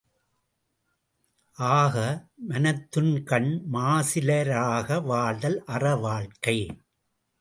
ஆக 1.57 1.95
மனத்துக்கண் 2.47 3.51
மாசிலராக 3.73 5.01
வாழ்தல் 5.03 5.59
அற 5.65 5.95
வாழ்க்கை. 5.97 6.57